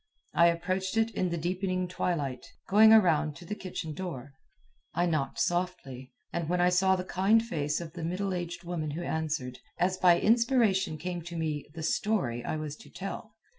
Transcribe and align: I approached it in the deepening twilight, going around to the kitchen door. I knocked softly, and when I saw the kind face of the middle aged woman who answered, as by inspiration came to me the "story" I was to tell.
I 0.33 0.47
approached 0.47 0.97
it 0.97 1.11
in 1.11 1.29
the 1.29 1.37
deepening 1.37 1.87
twilight, 1.87 2.47
going 2.67 2.91
around 2.91 3.35
to 3.35 3.45
the 3.45 3.53
kitchen 3.53 3.93
door. 3.93 4.33
I 4.95 5.05
knocked 5.05 5.39
softly, 5.39 6.11
and 6.33 6.49
when 6.49 6.59
I 6.59 6.69
saw 6.69 6.95
the 6.95 7.03
kind 7.03 7.45
face 7.45 7.79
of 7.79 7.93
the 7.93 8.03
middle 8.03 8.33
aged 8.33 8.63
woman 8.63 8.89
who 8.89 9.03
answered, 9.03 9.59
as 9.77 9.97
by 9.97 10.19
inspiration 10.19 10.97
came 10.97 11.21
to 11.21 11.35
me 11.37 11.67
the 11.75 11.83
"story" 11.83 12.43
I 12.43 12.55
was 12.55 12.75
to 12.77 12.89
tell. 12.89 13.35